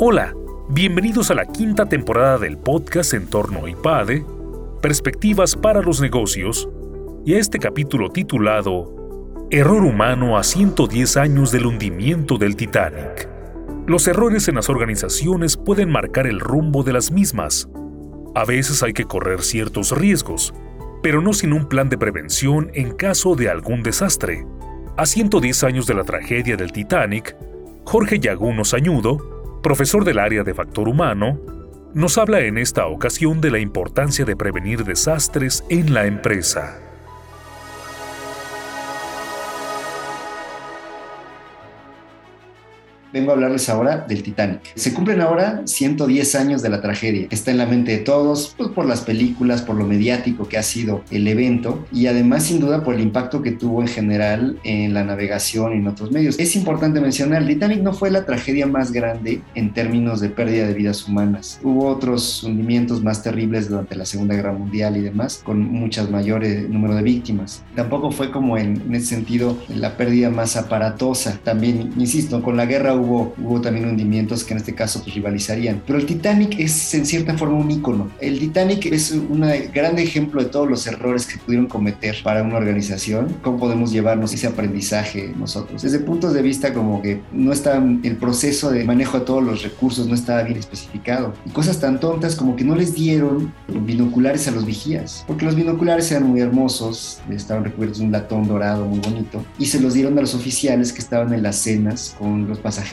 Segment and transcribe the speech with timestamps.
[0.00, 0.32] Hola,
[0.68, 4.24] bienvenidos a la quinta temporada del podcast en torno a IPADE,
[4.80, 6.68] Perspectivas para los Negocios,
[7.26, 13.28] y a este capítulo titulado Error humano a 110 años del hundimiento del Titanic.
[13.88, 17.68] Los errores en las organizaciones pueden marcar el rumbo de las mismas.
[18.36, 20.54] A veces hay que correr ciertos riesgos,
[21.02, 24.46] pero no sin un plan de prevención en caso de algún desastre.
[24.96, 27.34] A 110 años de la tragedia del Titanic,
[27.84, 29.37] Jorge Yaguno Sañudo,
[29.68, 31.38] profesor del área de factor humano,
[31.92, 36.87] nos habla en esta ocasión de la importancia de prevenir desastres en la empresa.
[43.12, 44.60] Vengo a hablarles ahora del Titanic.
[44.74, 47.26] Se cumplen ahora 110 años de la tragedia.
[47.30, 50.62] Está en la mente de todos, pues por las películas, por lo mediático que ha
[50.62, 54.92] sido el evento y además sin duda por el impacto que tuvo en general en
[54.92, 56.38] la navegación y en otros medios.
[56.38, 60.66] Es importante mencionar, el Titanic no fue la tragedia más grande en términos de pérdida
[60.66, 61.60] de vidas humanas.
[61.62, 66.68] Hubo otros hundimientos más terribles durante la Segunda Guerra Mundial y demás, con muchas mayores
[66.68, 67.62] número de víctimas.
[67.74, 71.38] Tampoco fue como en, en ese sentido la pérdida más aparatosa.
[71.42, 75.82] También, insisto, con la guerra hubo, hubo también hundimientos que en este caso pues, rivalizarían.
[75.86, 78.10] Pero el Titanic es en cierta forma un ícono.
[78.20, 82.56] El Titanic es un gran ejemplo de todos los errores que pudieron cometer para una
[82.56, 83.36] organización.
[83.42, 85.82] ¿Cómo podemos llevarnos ese aprendizaje nosotros?
[85.82, 89.62] Desde puntos de vista como que no está el proceso de manejo de todos los
[89.62, 91.34] recursos no estaba bien especificado.
[91.46, 95.24] Y cosas tan tontas como que no les dieron binoculares a los vigías.
[95.26, 99.44] Porque los binoculares eran muy hermosos, estaban recubiertos de un latón dorado muy bonito.
[99.58, 102.87] Y se los dieron a los oficiales que estaban en las cenas con los pasajeros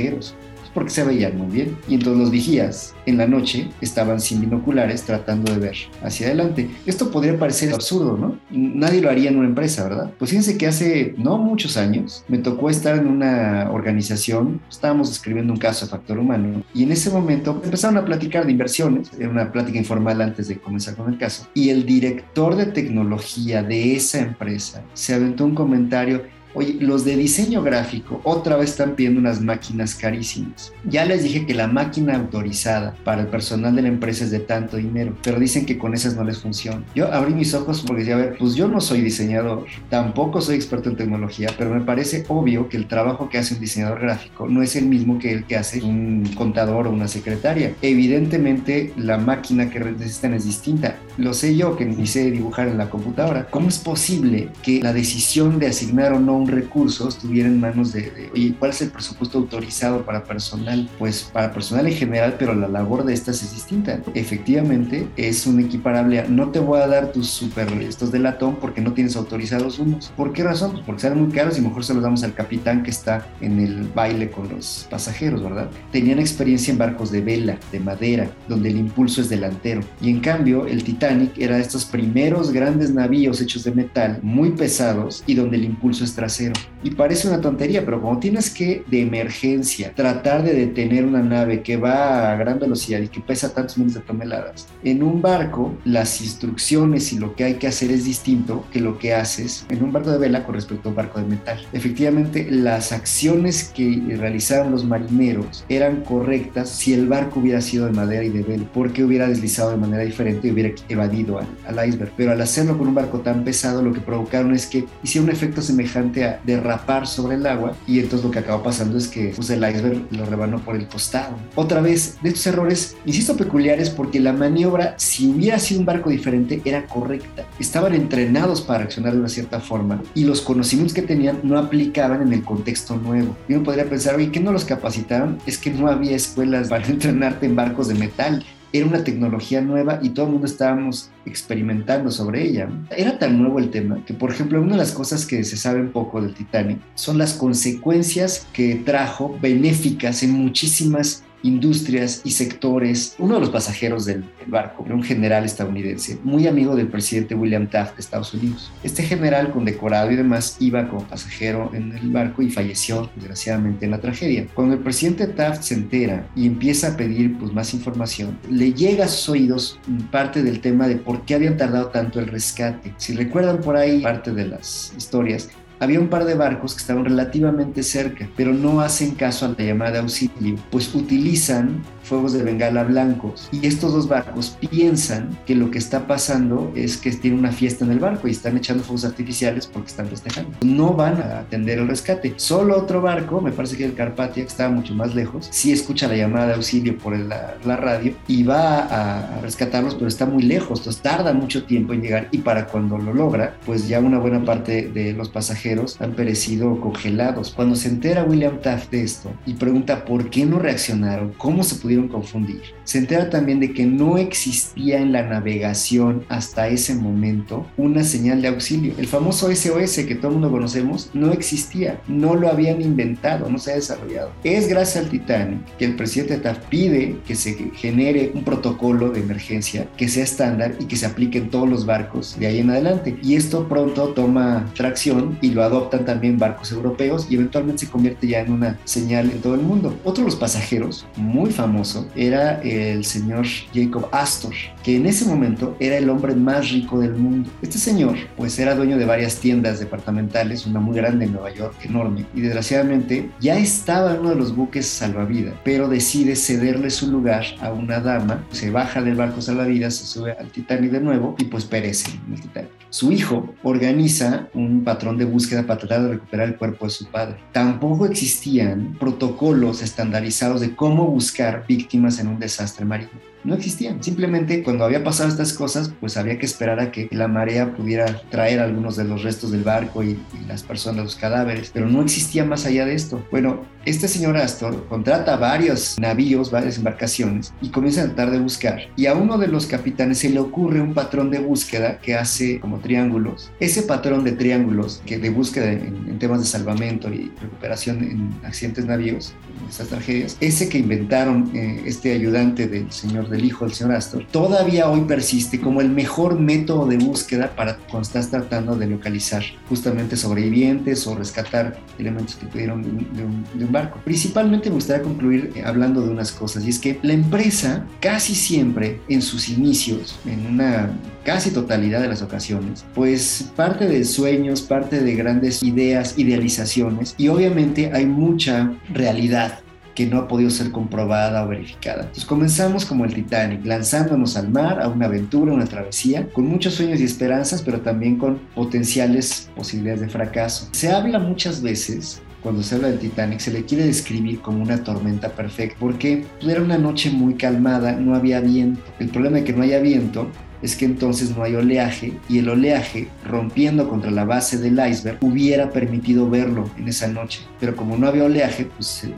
[0.75, 1.77] porque se veían muy bien.
[1.87, 6.69] Y entonces los vigías en la noche estaban sin binoculares tratando de ver hacia adelante.
[6.85, 8.37] Esto podría parecer absurdo, ¿no?
[8.51, 10.11] Nadie lo haría en una empresa, ¿verdad?
[10.19, 15.53] Pues fíjense que hace no muchos años me tocó estar en una organización, estábamos escribiendo
[15.53, 19.29] un caso de factor humano, y en ese momento empezaron a platicar de inversiones, era
[19.29, 23.95] una plática informal antes de comenzar con el caso, y el director de tecnología de
[23.95, 26.23] esa empresa se aventó un comentario
[26.57, 30.71] Oye, los de diseño gráfico otra vez están pidiendo unas máquinas carísimas.
[30.85, 34.39] Ya les dije que la máquina autorizada para el personal de la empresa es de
[34.39, 36.81] tanto dinero, pero dicen que con esas no les funciona.
[36.95, 40.55] Yo abrí mis ojos porque decía, a ver, pues yo no soy diseñador, tampoco soy
[40.55, 44.47] experto en tecnología, pero me parece obvio que el trabajo que hace un diseñador gráfico
[44.47, 47.73] no es el mismo que el que hace un contador o una secretaria.
[47.81, 50.95] Evidentemente, la máquina que necesitan es distinta.
[51.17, 53.47] Lo sé yo que ni sé dibujar en la computadora.
[53.49, 58.29] ¿Cómo es posible que la decisión de asignar o no recursos estuviera en manos de,
[58.33, 60.89] oye, ¿cuál es el presupuesto autorizado para personal?
[60.99, 63.99] Pues para personal en general, pero la labor de estas es distinta.
[64.13, 68.57] Efectivamente, es un equiparable a, no te voy a dar tus super estos de latón
[68.59, 70.11] porque no tienes autorizados unos.
[70.15, 70.71] ¿Por qué razón?
[70.71, 73.59] Pues porque salen muy caros y mejor se los damos al capitán que está en
[73.59, 75.69] el baile con los pasajeros, ¿verdad?
[75.91, 79.81] Tenían experiencia en barcos de vela, de madera, donde el impulso es delantero.
[80.01, 84.51] Y en cambio, el Titanic era de estos primeros grandes navíos hechos de metal, muy
[84.51, 86.53] pesados y donde el impulso es trasero
[86.85, 91.63] y parece una tontería, pero como tienes que de emergencia tratar de detener una nave
[91.63, 95.75] que va a gran velocidad y que pesa tantos miles de toneladas, en un barco
[95.83, 99.83] las instrucciones y lo que hay que hacer es distinto que lo que haces en
[99.83, 101.59] un barco de vela con respecto a un barco de metal.
[101.73, 107.93] Efectivamente, las acciones que realizaron los marineros eran correctas si el barco hubiera sido de
[107.93, 112.11] madera y de vela, porque hubiera deslizado de manera diferente y hubiera evadido al, iceberg.
[112.17, 115.31] Pero al hacerlo con un barco tan pesado, lo que provocaron es que hiciera un
[115.31, 119.33] efecto semejante a derrapar sobre el agua y entonces lo que acabó pasando es que
[119.35, 121.35] pues, el iceberg lo rebanó por el costado.
[121.55, 126.09] Otra vez, de estos errores, insisto, peculiares porque la maniobra, si hubiera sido un barco
[126.09, 127.45] diferente, era correcta.
[127.59, 132.21] Estaban entrenados para reaccionar de una cierta forma y los conocimientos que tenían no aplicaban
[132.21, 133.35] en el contexto nuevo.
[133.47, 135.37] Yo podría pensar, oye, ¿qué no los capacitaron?
[135.45, 138.45] Es que no había escuelas para entrenarte en barcos de metal
[138.77, 142.69] era una tecnología nueva y todo el mundo estábamos experimentando sobre ella.
[142.95, 145.83] Era tan nuevo el tema que, por ejemplo, una de las cosas que se sabe
[145.83, 153.15] poco del Titanic son las consecuencias que trajo benéficas en muchísimas industrias y sectores.
[153.19, 157.67] Uno de los pasajeros del, barco era un general estadounidense, muy amigo del presidente William
[157.67, 158.71] Taft de Estados Unidos.
[158.83, 163.91] Este general, condecorado y demás, iba como pasajero en el barco y falleció, desgraciadamente, en
[163.91, 164.47] la tragedia.
[164.53, 169.05] Cuando el presidente Taft se entera y empieza a pedir pues, más información, le llega
[169.05, 169.79] a sus oídos
[170.11, 172.93] parte del tema de por qué habían tardado tanto el rescate.
[172.97, 175.49] Si recuerdan por ahí parte de las historias,
[175.79, 179.63] había un par de barcos que estaban relativamente cerca, pero no hacen caso a la
[179.63, 183.49] llamada de auxilio, pues utilizan fuegos de bengala blancos.
[183.51, 187.83] Y estos dos barcos piensan que lo que está pasando es que tiene una fiesta
[187.83, 190.55] en el barco y están echando fuegos artificiales porque están festejando.
[190.61, 192.33] No van a atender el rescate.
[192.37, 196.07] Solo otro barco, me parece que el Carpatia, que estaba mucho más lejos, sí escucha
[196.07, 200.79] la llamada de auxilio por la, radio y va a, rescatarlos, pero está muy lejos,
[200.79, 204.45] entonces tarda mucho tiempo en llegar y para cuando lo logra, pues ya una buena
[204.45, 205.64] parte de los pasajeros
[205.99, 207.51] han perecido congelados.
[207.55, 211.75] Cuando se entera William Taft de esto y pregunta por qué no reaccionaron, cómo se
[211.75, 212.61] pudieron confundir.
[212.83, 218.41] Se entera también de que no existía en la navegación hasta ese momento una señal
[218.41, 218.93] de auxilio.
[218.97, 223.57] El famoso SOS que todo el mundo conocemos no existía, no lo habían inventado, no
[223.57, 224.31] se ha desarrollado.
[224.43, 229.21] Es gracias al Titanic que el presidente Taft pide que se genere un protocolo de
[229.21, 232.69] emergencia que sea estándar y que se aplique en todos los barcos de ahí en
[232.69, 233.17] adelante.
[233.23, 238.27] Y esto pronto toma tracción y lo adoptan también barcos europeos y eventualmente se convierte
[238.27, 239.97] ya en una señal en todo el mundo.
[240.03, 244.53] Otro de los pasajeros, muy famosos, era el señor Jacob Astor,
[244.83, 247.49] que en ese momento era el hombre más rico del mundo.
[247.61, 251.73] Este señor, pues era dueño de varias tiendas departamentales, una muy grande en Nueva York,
[251.83, 257.09] enorme, y desgraciadamente ya estaba en uno de los buques salvavidas, pero decide cederle su
[257.09, 261.35] lugar a una dama, se baja del barco salvavidas, se sube al Titanic de nuevo
[261.37, 262.71] y pues perece en el Titanic.
[262.89, 267.05] Su hijo organiza un patrón de búsqueda para tratar de recuperar el cuerpo de su
[267.07, 267.37] padre.
[267.51, 274.03] Tampoco existían protocolos estandarizados de cómo buscar víctimas en un desastre marino no existían.
[274.03, 278.21] Simplemente cuando había pasado estas cosas, pues había que esperar a que la marea pudiera
[278.29, 282.45] traer algunos de los restos del barco y, las personas, los cadáveres, pero no existía
[282.45, 283.25] más allá de esto.
[283.31, 288.81] Bueno, este señor Astor contrata varios navíos, varias embarcaciones y comienza a tratar de buscar.
[288.95, 292.59] Y a uno de los capitanes se le ocurre un patrón de búsqueda que hace
[292.59, 293.51] como triángulos.
[293.59, 298.85] Ese patrón de triángulos que de búsqueda en, temas de salvamento y recuperación en accidentes
[298.85, 303.65] navíos, en estas tragedias, ese que inventaron eh, este ayudante del señor de el hijo
[303.65, 308.29] del señor Astor, todavía hoy persiste como el mejor método de búsqueda para cuando estás
[308.29, 313.99] tratando de localizar justamente sobrevivientes o rescatar elementos que pudieron de un, barco.
[314.03, 318.35] Principalmente me gustaría concluir eh, hablando de unas cosas y es que la empresa casi
[318.35, 320.91] siempre en sus inicios, en una
[321.23, 327.27] casi totalidad de las ocasiones, pues parte de sueños, parte de grandes ideas, idealizaciones y
[327.27, 329.59] obviamente hay mucha realidad
[329.95, 332.01] que no ha podido ser comprobada o verificada.
[332.01, 336.75] Entonces comenzamos como el Titanic, lanzándonos al mar, a una aventura, una travesía, con muchos
[336.75, 340.69] sueños y esperanzas, pero también con potenciales posibilidades de fracaso.
[340.73, 344.83] Se habla muchas veces cuando se habla del Titanic, se le quiere describir como una
[344.83, 348.79] tormenta perfecta, porque era una noche muy calmada, no había viento.
[348.99, 350.27] El problema de que no haya viento
[350.65, 355.19] es que entonces no hay oleaje y el oleaje rompiendo contra la base del iceberg
[355.21, 357.41] hubiera permitido verlo en esa noche.
[357.59, 359.13] Pero como no había oleaje, pues eh,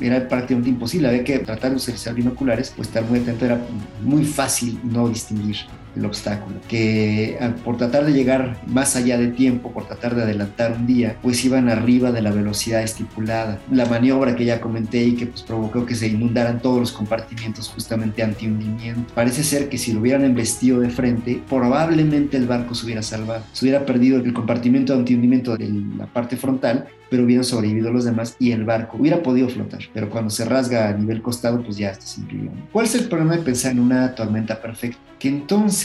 [0.00, 1.08] era prácticamente imposible.
[1.08, 3.58] Había que tratar de utilizar binoculares, pues estar muy atento, era
[4.02, 5.56] muy fácil no distinguir
[5.96, 10.72] el obstáculo, que por tratar de llegar más allá de tiempo, por tratar de adelantar
[10.72, 13.58] un día, pues iban arriba de la velocidad estipulada.
[13.70, 17.68] La maniobra que ya comenté y que pues provocó que se inundaran todos los compartimientos
[17.68, 19.12] justamente anti-hundimiento.
[19.14, 23.44] Parece ser que si lo hubieran embestido de frente, probablemente el barco se hubiera salvado.
[23.52, 28.34] Se hubiera perdido el compartimento anti-hundimiento de la parte frontal, pero hubieran sobrevivido los demás
[28.38, 29.80] y el barco hubiera podido flotar.
[29.92, 32.24] Pero cuando se rasga a nivel costado, pues ya está sin
[32.72, 34.98] ¿Cuál es el problema de pensar en una tormenta perfecta?
[35.18, 35.83] Que entonces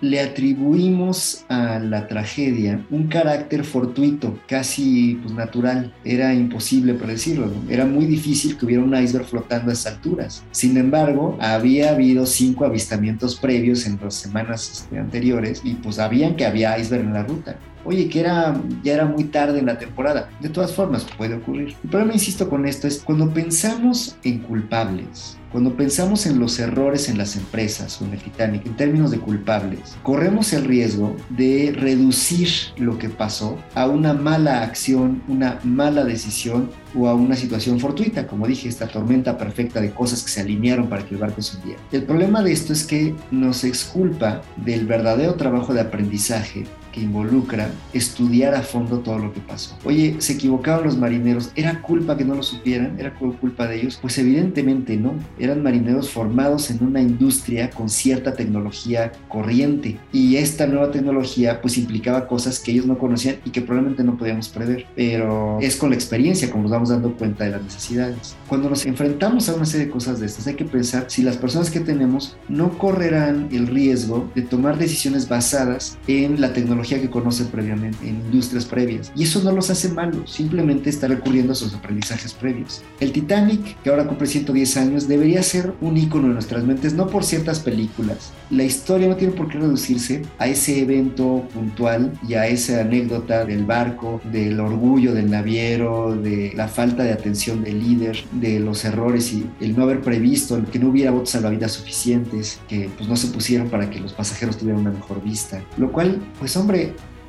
[0.00, 5.92] le atribuimos a la tragedia un carácter fortuito, casi pues, natural.
[6.04, 10.42] Era imposible predecirlo, era muy difícil que hubiera un iceberg flotando a esas alturas.
[10.50, 16.36] Sin embargo, había habido cinco avistamientos previos en las semanas este, anteriores y pues sabían
[16.36, 19.78] que había iceberg en la ruta oye, que era, ya era muy tarde en la
[19.78, 20.30] temporada.
[20.40, 21.74] De todas formas, puede ocurrir.
[21.84, 27.08] El problema, insisto con esto, es cuando pensamos en culpables, cuando pensamos en los errores
[27.08, 31.72] en las empresas o en el Titanic en términos de culpables, corremos el riesgo de
[31.76, 37.78] reducir lo que pasó a una mala acción, una mala decisión o a una situación
[37.78, 41.40] fortuita, como dije, esta tormenta perfecta de cosas que se alinearon para que el barco
[41.40, 41.80] se hundiera.
[41.92, 46.64] El problema de esto es que nos exculpa del verdadero trabajo de aprendizaje
[46.94, 49.76] que involucra estudiar a fondo todo lo que pasó.
[49.84, 51.50] Oye, ¿se equivocaron los marineros?
[51.56, 52.96] ¿Era culpa que no lo supieran?
[52.98, 53.98] ¿Era culpa de ellos?
[54.00, 55.14] Pues evidentemente no.
[55.38, 61.76] Eran marineros formados en una industria con cierta tecnología corriente y esta nueva tecnología pues
[61.78, 64.86] implicaba cosas que ellos no conocían y que probablemente no podíamos prever.
[64.94, 68.36] Pero es con la experiencia como nos vamos dando cuenta de las necesidades.
[68.48, 71.36] Cuando nos enfrentamos a una serie de cosas de estas hay que pensar si las
[71.36, 77.00] personas que tenemos no correrán el riesgo de tomar decisiones basadas en la tecnología tecnología
[77.00, 79.12] que conocen previamente, en industrias previas.
[79.16, 82.82] Y eso no los hace malos, simplemente está recurriendo a sus aprendizajes previos.
[83.00, 87.06] El Titanic, que ahora cumple 110 años, debería ser un ícono en nuestras mentes, no
[87.06, 88.32] por ciertas películas.
[88.50, 93.44] La historia no tiene por qué reducirse a ese evento puntual y a esa anécdota
[93.44, 98.84] del barco, del orgullo del naviero, de la falta de atención del líder, de los
[98.84, 103.16] errores y el no haber previsto, que no hubiera botes salvavidas suficientes, que pues no
[103.16, 105.62] se pusieron para que los pasajeros tuvieran una mejor vista.
[105.76, 106.73] Lo cual, pues hombre,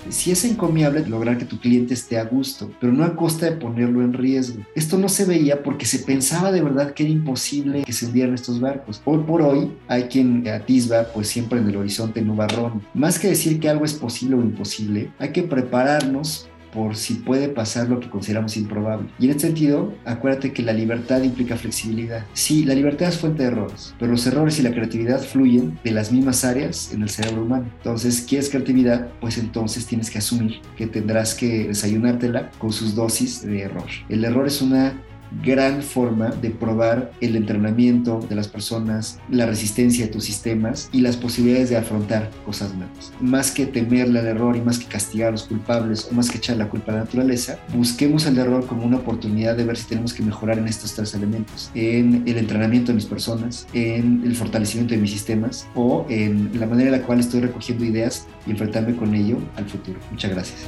[0.09, 3.53] si es encomiable lograr que tu cliente esté a gusto, pero no a costa de
[3.53, 4.63] ponerlo en riesgo.
[4.75, 8.35] Esto no se veía porque se pensaba de verdad que era imposible que se hundieran
[8.35, 9.01] estos barcos.
[9.05, 12.83] Hoy por hoy hay quien atisba pues siempre en el horizonte nubarrón.
[12.93, 17.47] Más que decir que algo es posible o imposible, hay que prepararnos por si puede
[17.47, 19.07] pasar lo que consideramos improbable.
[19.17, 22.25] Y en este sentido, acuérdate que la libertad implica flexibilidad.
[22.33, 25.91] Sí, la libertad es fuente de errores, pero los errores y la creatividad fluyen de
[25.91, 27.65] las mismas áreas en el cerebro humano.
[27.77, 29.07] Entonces, ¿quieres creatividad?
[29.21, 33.87] Pues entonces tienes que asumir que tendrás que desayunártela con sus dosis de error.
[34.09, 35.01] El error es una
[35.43, 41.01] gran forma de probar el entrenamiento de las personas, la resistencia de tus sistemas y
[41.01, 43.11] las posibilidades de afrontar cosas nuevas.
[43.19, 46.37] Más que temerle al error y más que castigar a los culpables o más que
[46.37, 49.87] echar la culpa a la naturaleza, busquemos el error como una oportunidad de ver si
[49.87, 54.35] tenemos que mejorar en estos tres elementos, en el entrenamiento de mis personas, en el
[54.35, 58.51] fortalecimiento de mis sistemas o en la manera en la cual estoy recogiendo ideas y
[58.51, 59.99] enfrentarme con ello al futuro.
[60.11, 60.67] Muchas gracias.